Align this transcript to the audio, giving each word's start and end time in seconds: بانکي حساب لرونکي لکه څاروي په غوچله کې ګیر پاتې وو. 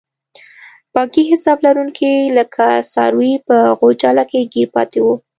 بانکي 0.93 1.23
حساب 1.31 1.57
لرونکي 1.65 2.11
لکه 2.37 2.65
څاروي 2.93 3.33
په 3.47 3.57
غوچله 3.79 4.23
کې 4.31 4.49
ګیر 4.53 4.67
پاتې 4.75 4.99
وو. 5.05 5.15